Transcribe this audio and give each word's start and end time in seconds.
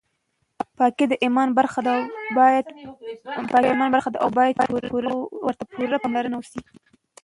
پاکي 0.77 1.05
د 1.09 1.13
ایمان 1.23 1.49
برخه 3.97 4.09
ده 4.13 4.17
او 4.23 4.29
باید 4.37 4.55
ورته 5.45 5.63
پوره 5.73 5.97
پاملرنه 6.03 6.37
وشي. 6.37 6.59